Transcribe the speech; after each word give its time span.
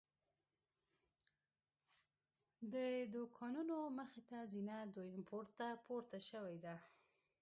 د 2.73 2.75
دوکانونو 3.13 3.77
مخې 3.97 4.21
ته 4.29 4.37
زینه 4.51 4.77
دویم 4.95 5.21
پوړ 5.29 5.45
ته 5.57 5.67
پورته 5.85 6.19
شوې 6.29 6.57
ده. 6.65 6.75